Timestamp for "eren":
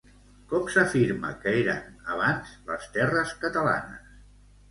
1.57-1.83